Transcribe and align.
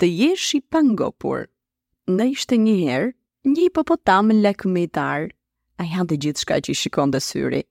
të 0.00 0.06
jesh 0.10 0.48
i 0.58 0.60
pangopur. 0.74 1.46
Në 2.10 2.24
ishte 2.34 2.56
një 2.60 2.72
herë, 2.80 3.08
një 3.52 3.60
i 3.68 3.72
popotam 3.74 4.30
lekmitar. 4.44 5.30
A 5.80 5.84
janë 5.88 6.10
të 6.12 6.18
gjithë 6.24 6.42
shka 6.42 6.58
që 6.66 6.72
i 6.74 6.78
shikon 6.82 7.12
dhe 7.14 7.20
syri. 7.24 7.62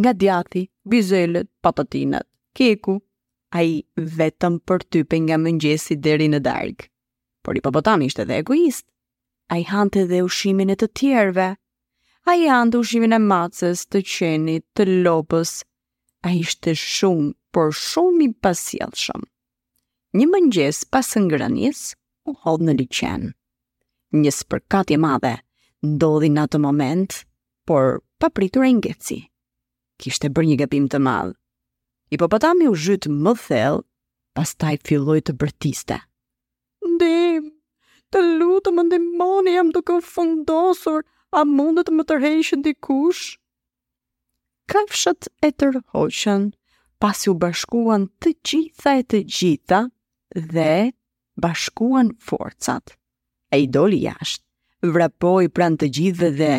Nga 0.00 0.12
djati, 0.22 0.62
bizelet, 0.88 1.48
patatinat, 1.62 2.26
keku, 2.56 2.98
a 3.54 3.62
i 3.68 3.76
vetëm 4.16 4.58
për 4.66 4.86
type 4.92 5.18
nga 5.26 5.38
mëngjesi 5.42 5.98
deri 6.06 6.30
në 6.32 6.40
dargë. 6.46 6.88
Por 7.42 7.58
i 7.58 7.62
popotam 7.66 8.02
ishte 8.06 8.26
dhe 8.28 8.40
egoist. 8.42 8.86
A 9.52 9.58
i 9.60 9.66
hante 9.68 10.06
dhe 10.10 10.22
ushimin 10.26 10.70
e 10.72 10.76
të 10.78 10.88
tjerve. 10.98 11.48
A 12.30 12.34
i 12.38 12.46
hante 12.48 12.78
ushimin 12.78 13.12
e 13.12 13.18
macës, 13.18 13.86
të 13.90 14.02
qenit, 14.14 14.64
të 14.78 14.88
lopës. 15.04 15.58
A 16.22 16.30
ishte 16.38 16.74
shumë, 16.78 17.34
por 17.52 17.74
shumë 17.76 18.28
i 18.28 18.30
pasjelëshëm 18.42 19.26
një 20.18 20.26
mëngjes 20.28 20.82
pas 20.92 21.08
ngrënies 21.16 21.78
u 22.28 22.34
hodh 22.44 22.62
në 22.66 22.74
liçen. 22.82 23.30
Një 24.12 24.32
spërkatje 24.38 24.98
madhe 25.00 25.38
ndodhi 25.88 26.28
në 26.32 26.42
atë 26.46 26.60
moment, 26.62 27.12
por 27.66 28.02
pa 28.20 28.28
pritur 28.30 28.66
e 28.68 28.72
ngeci. 28.76 29.18
Kishte 30.02 30.28
bërë 30.28 30.50
një 30.52 30.56
gabim 30.60 30.88
të 30.92 31.00
madh. 31.02 31.32
Hipopotami 32.12 32.68
u 32.70 32.74
zhyt 32.76 33.08
më 33.08 33.32
thellë, 33.46 33.84
pastaj 34.36 34.76
filloi 34.86 35.22
të 35.24 35.32
bërtiste. 35.40 35.96
Ndem, 36.92 37.48
të 38.12 38.22
lutëm 38.38 38.76
më 38.78 38.84
ndimoni, 38.90 39.56
jam 39.56 39.72
duke 39.74 39.96
fundosur, 40.12 41.02
a 41.32 41.40
të 41.42 41.92
më 41.96 42.04
tërheshën 42.10 42.60
dikush? 42.66 43.24
Kafshët 44.68 45.30
e 45.42 45.48
tërhoqën, 45.58 46.42
pasi 47.00 47.30
u 47.32 47.34
bashkuan 47.34 48.04
të 48.20 48.36
gjitha 48.46 48.92
e 49.00 49.02
të 49.02 49.22
gjitha, 49.24 49.80
dhe 50.34 50.92
bashkuan 51.40 52.10
forcat. 52.28 52.96
E 53.52 53.58
i 53.64 53.66
doli 53.72 54.00
jashtë, 54.06 54.44
vrapoj 54.94 55.48
pran 55.54 55.76
të 55.76 55.88
gjithë 55.98 56.30
dhe 56.38 56.52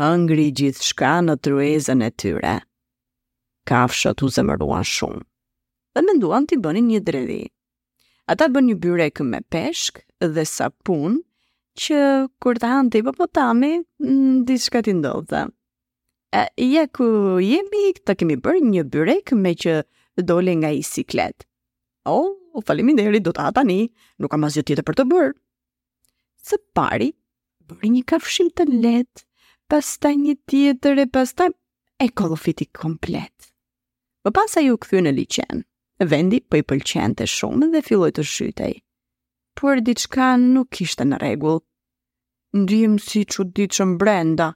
hëngri 0.00 0.48
gjithë 0.60 0.84
shka 0.90 1.12
në 1.26 1.34
tryezën 1.44 2.02
e 2.06 2.10
tyre. 2.20 2.54
Kafshët 3.68 4.22
u 4.24 4.30
zemëruan 4.32 4.84
shumë 4.88 5.24
dhe 5.96 6.04
menduan 6.06 6.46
t'i 6.46 6.56
bënin 6.62 6.86
një 6.92 7.00
dredhi. 7.08 7.42
Ata 8.30 8.46
bën 8.52 8.64
një 8.70 8.76
byrek 8.82 9.20
me 9.24 9.40
peshk 9.52 10.02
dhe 10.34 10.44
sapun, 10.46 11.18
që 11.80 11.98
kur 12.42 12.58
të 12.58 12.68
hanë 12.70 12.90
t'i 12.92 13.02
popotami, 13.06 13.72
në 13.74 14.12
mm, 14.12 14.36
diska 14.48 14.82
t'i 14.84 14.94
ndodhë. 14.98 15.42
E, 16.36 16.42
ja 16.74 16.84
ku 16.94 17.08
jemi, 17.42 17.84
të 18.04 18.14
kemi 18.20 18.36
bërë 18.44 18.62
një 18.70 18.84
byrek 18.94 19.32
me 19.40 19.54
që 19.64 19.80
doli 20.28 20.54
nga 20.60 20.70
i 20.76 20.82
siklet 20.86 21.47
oh, 22.12 22.32
u 22.54 22.62
falimin 22.66 22.96
deri, 22.98 23.20
do 23.20 23.32
të 23.32 23.44
ata 23.50 23.62
nuk 23.66 24.30
kam 24.32 24.46
asgjë 24.48 24.64
tjetër 24.70 24.86
për 24.88 24.98
të 25.00 25.06
bërë. 25.12 25.32
Së 26.48 26.60
pari, 26.76 27.08
bërë 27.68 27.90
një 27.94 28.02
kafshim 28.10 28.50
të 28.56 28.66
letë, 28.72 29.24
pas 29.68 29.84
taj 30.02 30.14
një 30.20 30.34
tjetër 30.48 31.02
e 31.04 31.06
pas 31.12 31.32
taj, 31.36 31.50
e 32.02 32.06
kolofiti 32.08 32.68
komplet. 32.74 33.50
Më 34.24 34.32
pas 34.36 34.56
ju 34.60 34.76
këthy 34.80 35.02
në 35.04 35.12
liqen, 35.18 35.64
vendi 36.10 36.40
për 36.40 36.50
po 36.50 36.60
i 36.62 36.66
pëlqen 36.72 37.18
të 37.18 37.28
shumë 37.30 37.68
dhe 37.74 37.84
filloj 37.86 38.12
të 38.16 38.24
shytej. 38.34 38.76
Por 39.58 39.80
diçka 39.84 40.32
nuk 40.38 40.80
ishte 40.84 41.04
në 41.08 41.18
regull. 41.22 41.60
Ndihim 42.56 42.96
si 43.02 43.24
që 43.28 43.44
diqëm 43.58 43.96
brenda. 44.00 44.52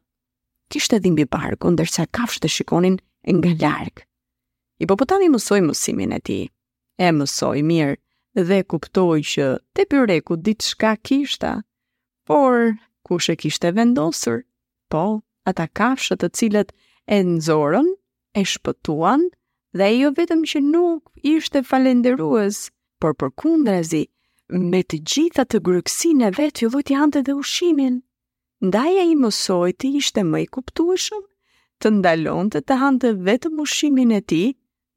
Kishte 0.72 0.96
dhimbi 1.04 1.26
barku, 1.28 1.68
ndërsa 1.74 2.06
kafsh 2.16 2.40
të 2.40 2.48
shikonin 2.54 2.94
nga 3.28 3.50
larkë. 3.60 4.06
Hipopotami 4.80 5.28
mësoj 5.34 5.60
mësimin 5.66 6.14
e 6.16 6.20
ti. 6.26 6.38
E 7.00 7.08
mësoj 7.16 7.58
mirë 7.64 8.44
dhe 8.48 8.58
kuptoj 8.72 9.16
që 9.32 9.46
te 9.76 9.84
pyreku 9.92 10.36
ditë 10.48 10.68
shka 10.72 10.90
kishta, 11.08 11.52
por 12.28 12.74
kush 13.06 13.30
e 13.32 13.36
kishte 13.42 13.72
vendosur, 13.78 14.42
po 14.92 15.04
ata 15.50 15.66
kafshët 15.78 16.20
të 16.22 16.28
cilët 16.38 16.72
e 17.08 17.18
nëzorën, 17.28 17.88
e 18.38 18.42
shpëtuan 18.52 19.24
dhe 19.78 19.88
jo 19.96 20.10
vetëm 20.18 20.44
që 20.50 20.62
nuk 20.72 21.10
ishte 21.36 21.62
falenderuës, 21.70 22.60
por 23.00 23.16
për 23.20 23.30
kundrezi, 23.40 24.02
me 24.70 24.80
të 24.84 25.02
gjitha 25.10 25.44
të 25.48 25.62
grëksin 25.68 26.22
e 26.28 26.32
vetë 26.38 26.64
ju 26.66 26.70
dhujtë 26.74 26.94
jante 26.96 27.22
dhe 27.26 27.36
ushimin. 27.40 27.96
Ndaja 28.68 29.04
i 29.12 29.16
mësoj 29.18 29.70
të 29.80 29.90
ishte 30.02 30.24
më 30.28 30.44
i 30.44 30.50
kuptueshëm, 30.54 31.24
të 31.80 31.94
ndalon 31.98 32.52
të 32.52 32.60
të 32.68 32.78
hante 32.84 33.14
vetëm 33.28 33.64
ushimin 33.64 34.12
e 34.12 34.20
ti 34.30 34.42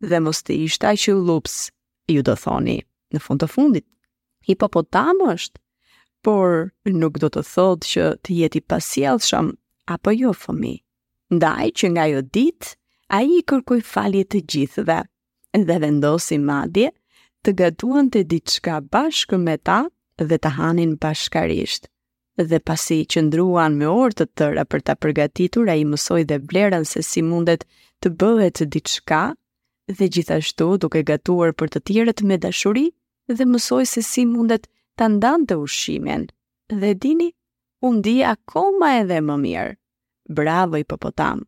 dhe 0.10 0.20
mos 0.26 0.44
të 0.46 0.60
ishte 0.68 0.86
aqë 0.92 1.16
lupsë 1.28 1.72
ju 2.14 2.24
do 2.26 2.36
thoni 2.38 2.78
në 3.14 3.22
fund 3.26 3.42
të 3.44 3.48
fundit. 3.54 3.86
Hipopotam 4.48 5.22
është, 5.32 5.60
por 6.26 6.70
nuk 7.00 7.18
do 7.24 7.30
të 7.34 7.44
thotë 7.52 7.90
që 7.92 8.06
të 8.26 8.38
jeti 8.40 8.62
pasjellshëm 8.74 9.50
apo 9.96 10.14
jo 10.14 10.34
fëmi. 10.44 10.74
Ndaj 11.38 11.70
që 11.82 11.90
nga 11.96 12.06
jo 12.12 12.22
ditë, 12.38 12.76
a 13.18 13.22
i 13.38 13.42
kërkuj 13.52 13.80
falje 13.94 14.26
të 14.32 14.42
gjithëve 14.54 15.00
dhe 15.66 15.76
vendosi 15.84 16.38
madje 16.50 16.92
të 17.46 17.54
gatuan 17.62 18.10
të 18.12 18.22
diçka 18.34 18.80
bashkë 18.94 19.38
me 19.46 19.58
ta 19.70 19.80
dhe 20.30 20.38
të 20.42 20.52
hanin 20.58 20.96
bashkarisht. 21.06 21.90
Dhe 22.38 22.60
pasi 22.70 23.02
që 23.14 23.26
ndruan 23.30 23.78
me 23.80 23.88
orë 23.92 24.18
të 24.20 24.26
tëra 24.38 24.66
për 24.72 24.82
ta 24.90 24.96
përgatitur, 25.04 25.70
a 25.72 25.76
i 25.78 25.86
mësoj 25.94 26.22
dhe 26.30 26.42
blerën 26.50 26.84
se 26.86 27.04
si 27.10 27.22
mundet 27.32 27.64
të 28.04 28.12
bëhet 28.22 28.66
diçka 28.76 29.24
dhe 29.98 30.08
gjithashtu 30.14 30.66
duke 30.84 31.02
gatuar 31.08 31.52
për 31.62 31.70
të 31.76 31.80
tjerët 31.90 32.22
me 32.30 32.38
dashuri 32.46 32.86
dhe 33.42 33.48
mësoj 33.52 33.82
se 33.94 34.02
si 34.08 34.24
mundet 34.30 34.66
të 35.02 35.08
ndanë 35.18 35.48
të 35.52 35.58
ushimin. 35.66 36.26
Dhe 36.84 36.94
dini, 37.06 37.32
unë 37.92 38.02
di 38.10 38.16
akoma 38.34 38.94
edhe 39.04 39.22
më 39.30 39.36
mirë. 39.46 39.76
Bravo 40.42 40.82
i 40.82 40.88
popotamë! 40.94 41.46